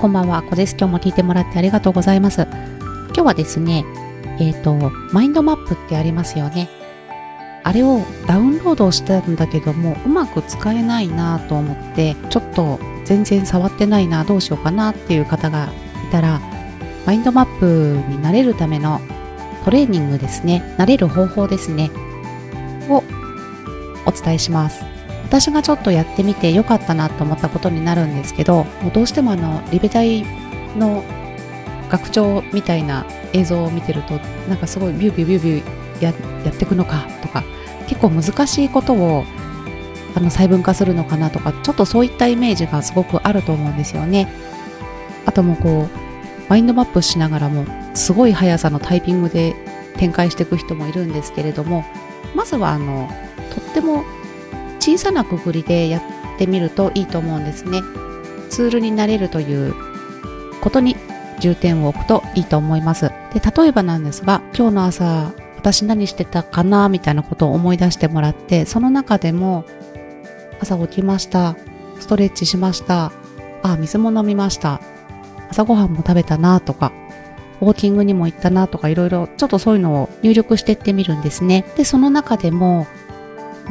[0.00, 0.76] こんばんは、こです。
[0.78, 2.42] 今日も聞いてもらってありがとうございます。
[2.42, 3.84] 今日はですね、
[4.38, 6.68] えっ、ー、と、マインドマップってありますよね。
[7.64, 15.68] あれをダウンロードしたんだけども、うまく使えないなと思って、ちょっと全然触ってないな、どうしようかなっていう方が
[16.08, 16.40] いたら、
[17.04, 19.00] マインドマップになれるための
[19.64, 21.90] トレーニングですね、慣れる方法ですね、
[22.88, 23.02] を
[24.06, 24.97] お伝えします。
[25.28, 30.24] 私がちょっとやってみてよかったなと思ったことになるんですけどもうどうしてもあのリベ大
[30.76, 31.04] の
[31.90, 34.14] 学長みたいな映像を見てると
[34.48, 36.10] なんかすごいビュービュービュービューや
[36.44, 37.44] やっていくのかとか
[37.86, 39.24] 結構難しいことを
[40.14, 44.28] あの細分化するのかなとかちょっとそういったイメージがすごくあると思うんですよね。
[45.26, 46.08] あともこう
[46.48, 49.54] マインドマップしながらもすごい速さのタイピングで
[49.98, 51.84] 展開していく人もいるんですけれども
[52.34, 53.08] まずはあの
[53.54, 54.04] とっても
[54.80, 56.02] 小さなくくりでやっ
[56.38, 57.82] てみるといいと思うんですね。
[58.50, 59.74] ツールになれるという
[60.60, 60.96] ことに
[61.40, 63.10] 重点を置くといいと思います。
[63.32, 69.64] で、例えばなんですが、今日の朝、私何してたかなみたいなことを思い出してもらって、その中でも、
[70.60, 71.56] 朝起きました。
[72.00, 73.12] ストレッチしました。
[73.62, 74.80] あ、水も飲みました。
[75.50, 76.92] 朝ごはんも食べたなとか、
[77.60, 81.64] ウォーキングにも行ったなとかいろいろちょっとそういうのを入力していってみるんですね。
[81.76, 82.86] で、その中でも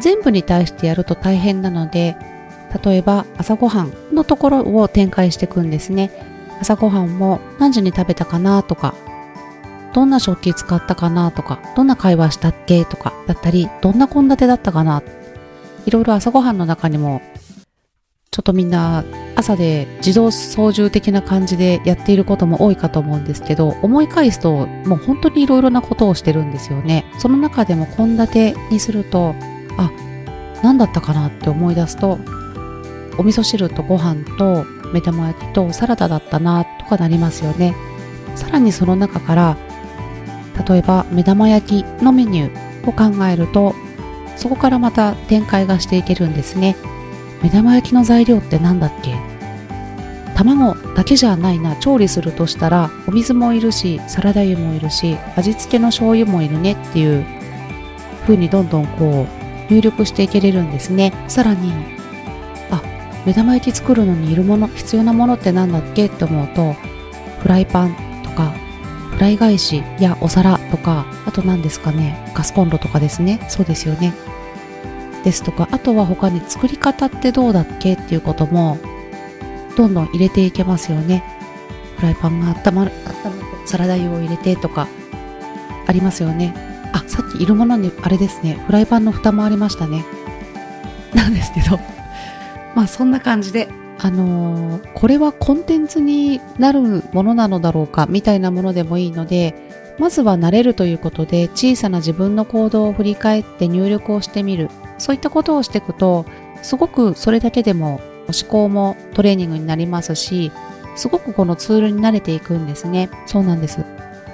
[0.00, 2.16] 全部に対してやると大変なので、
[2.82, 6.10] 例えば朝ごはんのところを展開していくんですね。
[6.60, 8.94] 朝ごはんも何時に食べたかなとか、
[9.92, 15.02] どんな食器使ったかなとか、どんな会話したっけとかだったり、どんな献立だったかな。
[15.86, 17.22] いろいろ朝ごはんの中にも、
[18.30, 19.04] ちょっとみんな
[19.36, 27.04] 朝で自動操縦的な感じでやっていることも多いかと思うんですけど、思い返すともう本当にいろいろなことをしてるんですよね。
[27.20, 29.36] その中でも献立にすると、
[29.78, 29.90] あ
[30.62, 32.18] 何だったかなって思い出すと
[33.18, 37.74] お味噌汁とご飯と目玉焼きとサラダだったなとかなりますよね。
[38.36, 39.56] さらにその中から
[40.68, 43.74] 例えば目玉焼きのメニューを考えると
[44.36, 46.76] そこからまた展開がしていけるんですね。
[47.42, 49.16] 目玉焼きの材料って何だっけ？
[50.34, 57.24] 卵だけじゃないな調理するとしたらお水もいるしサラダ油もいるし味付けの醤油もいるねっていう
[58.22, 61.12] 風にどんどんこう入力していけれるんですね。
[61.28, 61.72] さらに
[62.70, 62.82] あ
[63.24, 66.74] 目玉焼き作るのにいるもの必要なものって何だっけって思うと
[67.40, 68.50] フライパンとか
[69.10, 73.40] フライ返しやお皿とかあと何ですかねガスコンロとかですね。
[73.48, 74.12] そうですよね。
[75.24, 78.78] ですとかあとは他に作り方ってどうだっけっていうことも
[79.76, 81.24] どんどん入れていけますよね。
[81.96, 82.92] フライパンが温まる
[83.24, 84.86] 温まってサラダ油を入れてとか
[85.86, 86.54] ありますよね。
[87.14, 90.04] さっきいるものにあれですねフライパンの蓋もありましたね。
[91.14, 91.78] なんですけど。
[92.74, 93.68] まあそんな感じで。
[94.00, 99.54] あのー、これはコンテンツになるものなのだろうかみたいなものでもいいので
[100.00, 104.68] まずは慣れるということで小さな自分の行動を振り返って入力をしてみる。
[104.98, 106.26] そういったことをしていくと
[106.62, 110.50] すごくそれだけでも思考もトレーニングになりますし
[110.96, 113.08] すごくこのツールに慣れていくんですね。
[113.26, 113.84] そうなんです。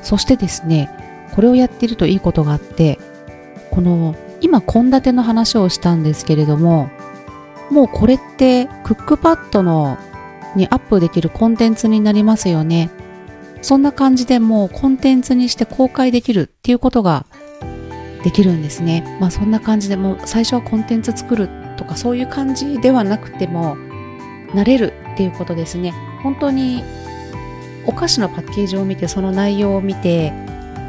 [0.00, 2.98] そしてですねこれをやっているといいことがあって
[3.70, 6.90] この今献立の話をしたんですけれども
[7.70, 9.96] もうこれってクックパッドの
[10.54, 12.90] にアップできるコンテンツになりますよね。
[13.62, 17.24] そんな感じでもうコンテンツにして公開できるっていうことが
[18.24, 19.16] できるんですね。
[19.20, 23.76] まあそんな感じでもう最初はコンテンツ作るとかそういう感じではなくても
[24.52, 25.94] 慣れるっていうことですね。
[26.22, 26.82] 本当に
[27.86, 30.32] お菓子のパッケージを見てその内容を見て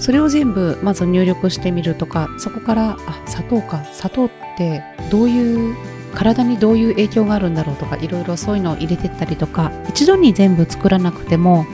[0.00, 3.84] それを全部まず入力してみるとかそこからあ砂糖か。
[3.92, 5.76] 砂糖ってどういう
[6.14, 11.66] 体にどういう影響があるんだろうとかいろいろそういうのを入れてったりとか一度に全部作らなくても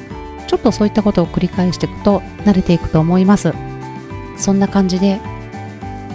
[0.46, 3.52] ちょっとそういったことを繰り返していくと慣れていくと思います。
[4.36, 5.18] そんな感じで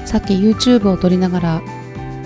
[0.06, 1.62] さっき YouTube を撮りながら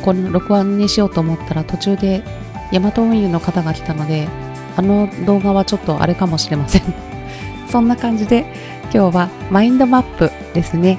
[0.03, 2.23] この録音にしようと思ったら途中で
[2.71, 4.27] ヤマト運輸の方が来たので
[4.75, 6.81] あの動画はちょっとあれかもしれません。
[7.69, 8.45] そんな感じで
[8.93, 10.97] 今日はマインドマップですね。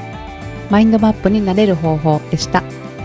[0.70, 2.62] マインドマップになれる方法でした。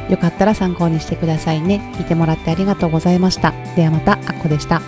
[0.09, 1.81] よかったら参考にしてくださいね。
[1.95, 3.53] 聞いてもらってありがとうございました。
[3.75, 4.81] ではまた、あっこでした。